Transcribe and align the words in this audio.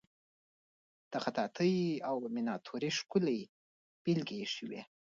د 1.11 1.13
خطاطی 1.23 1.75
او 2.09 2.17
میناتوری 2.35 2.89
ښکلې 2.97 3.39
بیلګې 4.03 4.35
ایښې 4.41 4.65
وې. 4.69 4.81